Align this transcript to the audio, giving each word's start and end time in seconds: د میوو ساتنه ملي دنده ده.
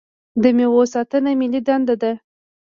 د 0.41 0.43
میوو 0.57 0.81
ساتنه 0.93 1.31
ملي 1.39 1.61
دنده 1.67 1.95
ده. 2.01 2.11